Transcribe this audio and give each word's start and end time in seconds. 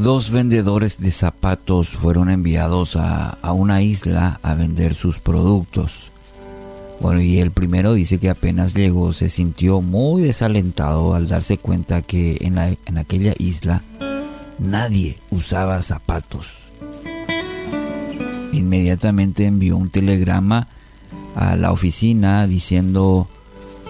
Dos 0.00 0.30
vendedores 0.30 1.00
de 1.00 1.10
zapatos 1.10 1.88
fueron 1.88 2.30
enviados 2.30 2.94
a, 2.94 3.30
a, 3.30 3.52
una 3.52 3.82
isla 3.82 4.38
a 4.44 4.54
vender 4.54 4.94
sus 4.94 5.18
productos. 5.18 6.12
Bueno, 7.00 7.20
y 7.20 7.38
el 7.38 7.50
primero 7.50 7.94
dice 7.94 8.18
que 8.18 8.30
apenas 8.30 8.74
llegó 8.74 9.12
se 9.12 9.28
sintió 9.28 9.80
muy 9.80 10.22
desalentado 10.22 11.14
al 11.14 11.26
darse 11.26 11.58
cuenta 11.58 12.02
que 12.02 12.36
en, 12.42 12.54
la, 12.54 12.68
en 12.86 12.96
aquella 12.96 13.34
isla 13.38 13.82
nadie 14.60 15.18
usaba 15.30 15.82
zapatos. 15.82 16.54
Inmediatamente 18.52 19.46
envió 19.46 19.76
un 19.76 19.90
telegrama 19.90 20.68
a 21.34 21.56
la 21.56 21.72
oficina 21.72 22.46
diciendo 22.46 23.26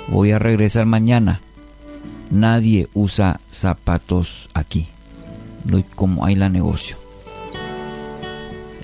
voy 0.09 0.31
a 0.31 0.39
regresar 0.39 0.87
mañana. 0.87 1.43
Nadie 2.31 2.89
usa 2.95 3.41
zapatos 3.51 4.49
aquí. 4.55 4.89
Como 5.95 6.25
hay 6.25 6.35
la 6.35 6.49
negocio. 6.49 6.97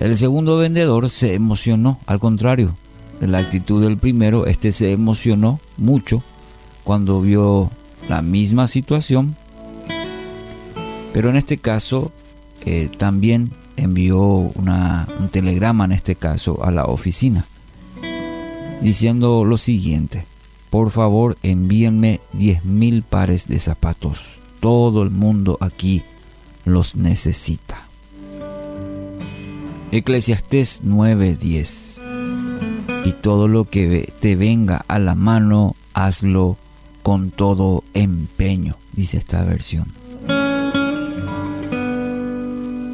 El 0.00 0.18
segundo 0.18 0.58
vendedor 0.58 1.08
se 1.08 1.34
emocionó, 1.34 1.98
al 2.06 2.18
contrario 2.18 2.74
de 3.20 3.28
la 3.28 3.38
actitud 3.38 3.82
del 3.82 3.96
primero, 3.96 4.46
este 4.46 4.72
se 4.72 4.92
emocionó 4.92 5.60
mucho 5.76 6.22
cuando 6.82 7.20
vio 7.20 7.70
la 8.08 8.20
misma 8.20 8.68
situación, 8.68 9.36
pero 11.12 11.30
en 11.30 11.36
este 11.36 11.58
caso 11.58 12.12
eh, 12.66 12.90
también 12.98 13.52
envió 13.76 14.20
una, 14.20 15.08
un 15.20 15.28
telegrama, 15.28 15.84
en 15.84 15.92
este 15.92 16.16
caso, 16.16 16.62
a 16.64 16.70
la 16.70 16.84
oficina, 16.84 17.46
diciendo 18.82 19.44
lo 19.44 19.56
siguiente, 19.56 20.26
por 20.70 20.90
favor 20.90 21.38
envíenme 21.42 22.20
10.000 22.36 23.04
pares 23.04 23.46
de 23.46 23.58
zapatos, 23.58 24.38
todo 24.60 25.02
el 25.02 25.10
mundo 25.10 25.56
aquí 25.60 26.02
los 26.64 26.96
necesita. 26.96 27.82
Eclesiastés 29.90 30.82
9:10 30.84 32.00
Y 33.04 33.12
todo 33.12 33.48
lo 33.48 33.64
que 33.64 34.12
te 34.20 34.34
venga 34.36 34.84
a 34.88 34.98
la 34.98 35.14
mano, 35.14 35.76
hazlo 35.92 36.56
con 37.02 37.30
todo 37.30 37.84
empeño, 37.94 38.76
dice 38.92 39.18
esta 39.18 39.44
versión. 39.44 39.86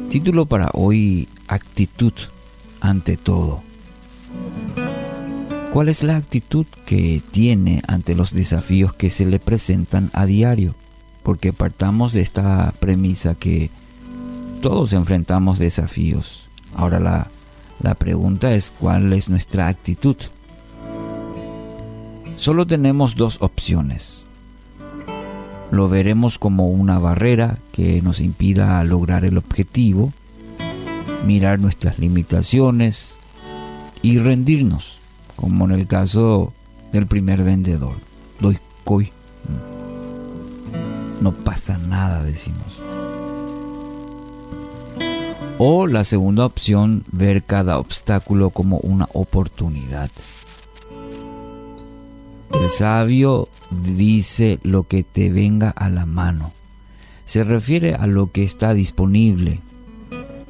Título 0.09 0.45
para 0.45 0.69
hoy, 0.73 1.29
actitud 1.47 2.13
ante 2.81 3.15
todo. 3.15 3.63
¿Cuál 5.71 5.87
es 5.87 6.03
la 6.03 6.17
actitud 6.17 6.65
que 6.85 7.21
tiene 7.31 7.81
ante 7.87 8.13
los 8.13 8.33
desafíos 8.33 8.93
que 8.93 9.09
se 9.09 9.25
le 9.25 9.39
presentan 9.39 10.09
a 10.11 10.25
diario? 10.25 10.75
Porque 11.23 11.53
partamos 11.53 12.13
de 12.13 12.21
esta 12.21 12.73
premisa 12.79 13.35
que 13.35 13.69
todos 14.61 14.93
enfrentamos 14.93 15.59
desafíos. 15.59 16.47
Ahora 16.75 16.99
la, 16.99 17.27
la 17.81 17.95
pregunta 17.95 18.53
es 18.53 18.71
cuál 18.71 19.13
es 19.13 19.29
nuestra 19.29 19.67
actitud. 19.67 20.15
Solo 22.35 22.65
tenemos 22.65 23.15
dos 23.15 23.37
opciones 23.41 24.27
lo 25.71 25.87
veremos 25.87 26.37
como 26.37 26.67
una 26.67 26.99
barrera 26.99 27.57
que 27.71 28.01
nos 28.01 28.19
impida 28.19 28.83
lograr 28.83 29.23
el 29.23 29.37
objetivo, 29.37 30.11
mirar 31.25 31.59
nuestras 31.59 31.97
limitaciones 31.97 33.15
y 34.01 34.19
rendirnos, 34.19 34.99
como 35.37 35.65
en 35.65 35.71
el 35.71 35.87
caso 35.87 36.51
del 36.91 37.07
primer 37.07 37.43
vendedor. 37.43 37.95
Doy 38.41 38.57
coy. 38.83 39.11
No 41.21 41.33
pasa 41.33 41.77
nada, 41.77 42.23
decimos. 42.23 42.81
O 45.59 45.85
la 45.85 46.03
segunda 46.03 46.45
opción, 46.45 47.03
ver 47.11 47.43
cada 47.43 47.77
obstáculo 47.77 48.49
como 48.49 48.77
una 48.79 49.07
oportunidad. 49.13 50.09
El 52.51 52.71
sabio 52.71 53.47
dice 53.69 54.59
lo 54.63 54.83
que 54.83 55.03
te 55.03 55.31
venga 55.31 55.69
a 55.69 55.89
la 55.89 56.07
mano. 56.07 56.51
Se 57.25 57.43
refiere 57.43 57.93
a 57.93 58.07
lo 58.07 58.31
que 58.31 58.43
está 58.43 58.73
disponible, 58.73 59.61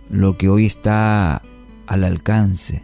lo 0.09 0.37
que 0.37 0.47
hoy 0.47 0.65
está 0.65 1.41
al 1.87 2.03
alcance. 2.05 2.81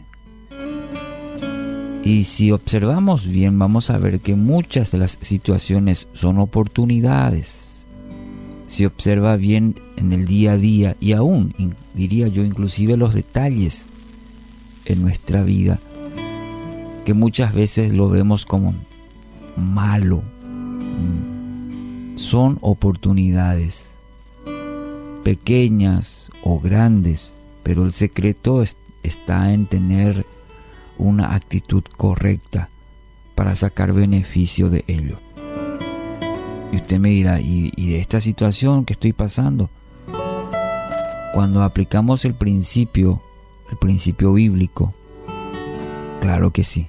Y 2.03 2.25
si 2.25 2.51
observamos 2.51 3.25
bien, 3.27 3.57
vamos 3.57 3.89
a 3.89 3.97
ver 3.97 4.19
que 4.19 4.35
muchas 4.35 4.91
de 4.91 4.97
las 4.97 5.17
situaciones 5.21 6.09
son 6.13 6.37
oportunidades. 6.37 7.66
Si 8.67 8.85
observa 8.85 9.37
bien 9.37 9.79
en 9.95 10.11
el 10.11 10.25
día 10.25 10.53
a 10.53 10.57
día 10.57 10.97
y 10.99 11.13
aún, 11.13 11.53
diría 11.93 12.27
yo, 12.27 12.43
inclusive 12.43 12.97
los 12.97 13.13
detalles 13.13 13.87
en 14.85 15.01
nuestra 15.01 15.41
vida, 15.43 15.79
que 17.05 17.13
muchas 17.13 17.53
veces 17.53 17.93
lo 17.93 18.09
vemos 18.09 18.45
como 18.45 18.75
malo. 19.55 20.21
Son 22.15 22.57
oportunidades, 22.61 23.95
pequeñas 25.23 26.29
o 26.43 26.59
grandes, 26.59 27.35
pero 27.63 27.85
el 27.85 27.93
secreto 27.93 28.63
está 29.03 29.53
en 29.53 29.65
tener 29.65 30.25
una 30.97 31.35
actitud 31.35 31.83
correcta 31.95 32.69
para 33.35 33.55
sacar 33.55 33.93
beneficio 33.93 34.69
de 34.69 34.83
ello. 34.87 35.19
Y 36.71 36.75
usted 36.75 36.99
me 36.99 37.09
dirá, 37.09 37.39
¿y, 37.39 37.71
de 37.75 37.99
esta 37.99 38.19
situación 38.19 38.85
que 38.85 38.93
estoy 38.93 39.13
pasando? 39.13 39.69
Cuando 41.33 41.63
aplicamos 41.63 42.25
el 42.25 42.33
principio, 42.33 43.21
el 43.71 43.77
principio 43.77 44.33
bíblico, 44.33 44.93
claro 46.19 46.51
que 46.51 46.63
sí. 46.63 46.87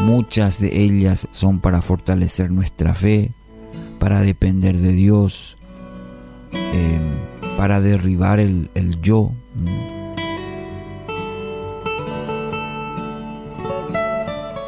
Muchas 0.00 0.58
de 0.58 0.82
ellas 0.82 1.28
son 1.32 1.60
para 1.60 1.82
fortalecer 1.82 2.50
nuestra 2.50 2.94
fe, 2.94 3.32
para 3.98 4.20
depender 4.20 4.78
de 4.78 4.92
Dios, 4.92 5.56
em, 6.52 7.14
para 7.56 7.80
derribar 7.80 8.40
el, 8.40 8.70
el 8.74 9.00
yo. 9.00 9.32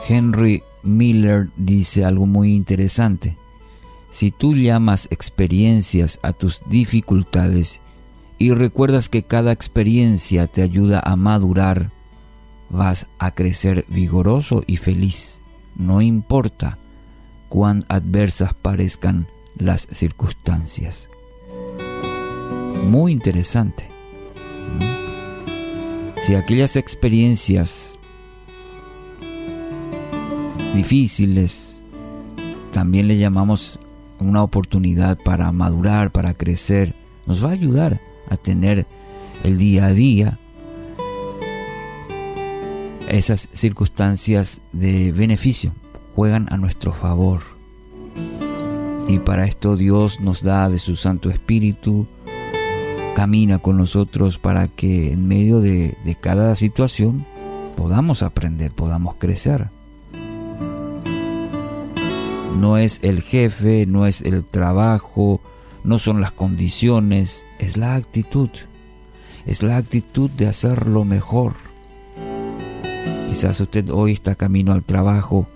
Henry 0.09 0.63
Miller 0.83 1.49
dice 1.57 2.05
algo 2.05 2.27
muy 2.27 2.55
interesante. 2.55 3.37
Si 4.11 4.31
tú 4.31 4.55
llamas 4.55 5.09
experiencias 5.11 6.19
a 6.23 6.33
tus 6.33 6.61
dificultades 6.69 7.83
y 8.39 8.53
recuerdas 8.53 9.09
que 9.09 9.23
cada 9.23 9.53
experiencia 9.53 10.47
te 10.47 10.63
ayuda 10.63 11.01
a 11.05 11.17
madurar, 11.17 11.91
vas 12.71 13.07
a 13.19 13.35
crecer 13.35 13.85
vigoroso 13.89 14.63
y 14.67 14.77
feliz, 14.77 15.41
no 15.75 16.01
importa 16.01 16.79
cuán 17.49 17.85
adversas 17.89 18.55
parezcan 18.55 19.29
las 19.57 19.89
circunstancias. 19.91 21.09
Muy 22.85 23.13
interesante. 23.13 23.89
Si 26.23 26.35
aquellas 26.35 26.77
experiencias 26.77 27.99
difíciles 30.75 31.83
también 32.73 33.09
le 33.09 33.17
llamamos 33.17 33.81
una 34.21 34.43
oportunidad 34.43 35.19
para 35.25 35.51
madurar, 35.53 36.11
para 36.11 36.35
crecer, 36.35 36.95
nos 37.27 37.45
va 37.45 37.51
a 37.51 37.53
ayudar 37.53 38.01
a 38.29 38.37
tener 38.37 38.87
el 39.45 39.59
día 39.59 39.87
a 39.87 39.93
día 39.93 40.39
esas 43.09 43.49
circunstancias 43.53 44.63
de 44.73 45.13
beneficio 45.13 45.73
juegan 46.15 46.49
a 46.51 46.57
nuestro 46.57 46.93
favor. 46.93 47.43
Y 49.09 49.19
para 49.21 49.47
esto 49.47 49.77
Dios 49.77 50.21
nos 50.21 50.43
da 50.43 50.69
de 50.69 50.79
su 50.79 50.97
Santo 50.97 51.31
Espíritu, 51.31 52.07
camina 53.15 53.59
con 53.59 53.77
nosotros 53.77 54.39
para 54.39 54.69
que 54.69 55.13
en 55.13 55.29
medio 55.29 55.61
de, 55.61 55.97
de 56.05 56.15
cada 56.17 56.55
situación 56.57 57.25
podamos 57.77 58.23
aprender, 58.23 58.73
podamos 58.73 59.15
crecer. 59.17 59.76
No 62.59 62.79
es 62.79 63.01
el 63.03 63.23
jefe, 63.23 63.87
no 63.87 64.07
es 64.07 64.23
el 64.23 64.45
trabajo, 64.45 65.41
no 65.85 65.99
son 65.99 66.21
las 66.21 66.33
condiciones, 66.33 67.47
es 67.59 67.77
la 67.77 67.95
actitud. 67.95 68.51
Es 69.45 69.63
la 69.63 69.77
actitud 69.77 70.29
de 70.31 70.49
hacerlo 70.49 71.05
mejor 71.05 71.55
Quizás 73.37 73.61
usted 73.61 73.91
hoy 73.91 74.13
está 74.13 74.35
camino 74.35 74.73
al 74.73 74.83
trabajo 74.83 75.47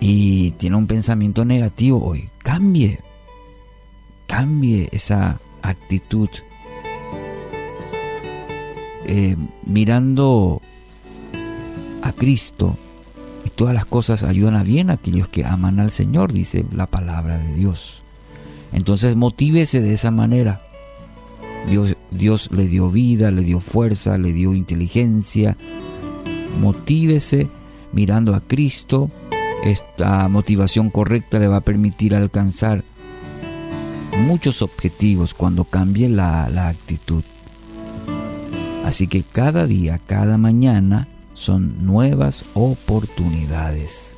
y 0.00 0.50
tiene 0.52 0.76
un 0.76 0.86
pensamiento 0.86 1.46
negativo 1.46 2.04
hoy. 2.04 2.28
Cambie. 2.42 3.00
Cambie 4.26 4.88
esa 4.92 5.40
actitud. 5.62 6.28
Eh, 9.06 9.34
mirando 9.64 10.60
a 12.02 12.12
Cristo 12.12 12.76
y 13.46 13.50
todas 13.50 13.74
las 13.74 13.86
cosas 13.86 14.24
ayudan 14.24 14.56
a 14.56 14.64
bien 14.64 14.90
a 14.90 14.94
aquellos 14.94 15.28
que 15.28 15.44
aman 15.44 15.78
al 15.78 15.90
Señor, 15.90 16.32
dice 16.32 16.66
la 16.72 16.86
palabra 16.86 17.38
de 17.38 17.54
Dios. 17.54 18.02
Entonces 18.72 19.14
motívese 19.14 19.80
de 19.80 19.92
esa 19.94 20.10
manera. 20.10 20.62
Dios, 21.70 21.96
Dios 22.10 22.50
le 22.50 22.66
dio 22.66 22.90
vida, 22.90 23.30
le 23.30 23.44
dio 23.44 23.60
fuerza, 23.60 24.18
le 24.18 24.32
dio 24.32 24.52
inteligencia. 24.52 25.56
Motívese 26.60 27.48
mirando 27.92 28.34
a 28.34 28.40
Cristo. 28.40 29.10
Esta 29.64 30.26
motivación 30.28 30.90
correcta 30.90 31.38
le 31.38 31.46
va 31.46 31.58
a 31.58 31.60
permitir 31.60 32.16
alcanzar 32.16 32.82
muchos 34.26 34.60
objetivos 34.60 35.34
cuando 35.34 35.62
cambie 35.62 36.08
la, 36.08 36.48
la 36.48 36.68
actitud. 36.68 37.22
Así 38.84 39.06
que 39.06 39.22
cada 39.22 39.66
día, 39.68 40.00
cada 40.04 40.36
mañana 40.36 41.08
son 41.36 41.84
nuevas 41.84 42.44
oportunidades. 42.54 44.16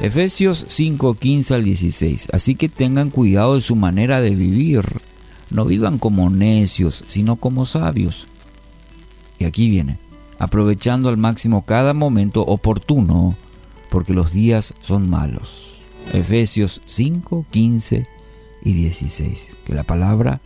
Efesios 0.00 0.64
5, 0.68 1.14
15 1.14 1.54
al 1.54 1.64
16. 1.64 2.28
Así 2.32 2.54
que 2.54 2.70
tengan 2.70 3.10
cuidado 3.10 3.56
de 3.56 3.60
su 3.60 3.76
manera 3.76 4.22
de 4.22 4.34
vivir. 4.34 4.82
No 5.50 5.66
vivan 5.66 5.98
como 5.98 6.30
necios, 6.30 7.04
sino 7.06 7.36
como 7.36 7.66
sabios. 7.66 8.28
Y 9.38 9.44
aquí 9.44 9.68
viene, 9.68 9.98
aprovechando 10.38 11.08
al 11.08 11.16
máximo 11.16 11.66
cada 11.66 11.92
momento 11.92 12.42
oportuno, 12.42 13.36
porque 13.90 14.14
los 14.14 14.32
días 14.32 14.74
son 14.80 15.10
malos. 15.10 15.80
Efesios 16.12 16.80
5, 16.86 17.46
15 17.50 18.06
y 18.62 18.72
16. 18.72 19.56
Que 19.64 19.74
la 19.74 19.82
palabra 19.82 20.40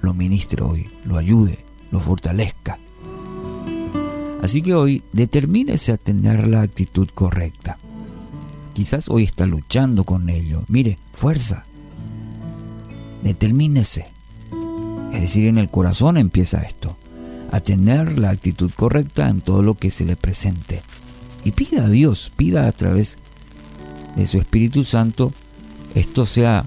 lo 0.00 0.12
ministre 0.12 0.62
hoy, 0.62 0.88
lo 1.04 1.16
ayude, 1.16 1.64
lo 1.92 2.00
fortalezca. 2.00 2.78
Así 4.48 4.62
que 4.62 4.74
hoy 4.74 5.02
determínese 5.12 5.92
a 5.92 5.98
tener 5.98 6.48
la 6.48 6.62
actitud 6.62 7.06
correcta. 7.12 7.76
Quizás 8.72 9.10
hoy 9.10 9.24
está 9.24 9.44
luchando 9.44 10.04
con 10.04 10.30
ello. 10.30 10.62
Mire, 10.68 10.98
fuerza. 11.12 11.64
Determínese. 13.22 14.06
Es 15.12 15.20
decir, 15.20 15.48
en 15.48 15.58
el 15.58 15.68
corazón 15.68 16.16
empieza 16.16 16.62
esto. 16.62 16.96
A 17.52 17.60
tener 17.60 18.18
la 18.18 18.30
actitud 18.30 18.70
correcta 18.74 19.28
en 19.28 19.42
todo 19.42 19.62
lo 19.62 19.74
que 19.74 19.90
se 19.90 20.06
le 20.06 20.16
presente. 20.16 20.80
Y 21.44 21.50
pida 21.50 21.84
a 21.84 21.88
Dios, 21.90 22.32
pida 22.34 22.66
a 22.66 22.72
través 22.72 23.18
de 24.16 24.26
su 24.26 24.38
Espíritu 24.38 24.82
Santo, 24.84 25.30
esto 25.94 26.24
sea 26.24 26.64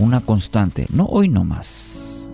una 0.00 0.22
constante. 0.22 0.88
No 0.92 1.04
hoy 1.04 1.28
nomás, 1.28 2.30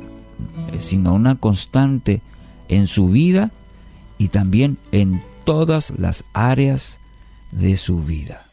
sino 0.78 1.12
una 1.12 1.34
constante 1.34 2.22
en 2.68 2.86
su 2.86 3.10
vida 3.10 3.52
y 4.18 4.28
también 4.28 4.78
en 4.92 5.22
todas 5.44 5.90
las 5.90 6.24
áreas 6.32 7.00
de 7.52 7.76
su 7.76 8.00
vida. 8.02 8.45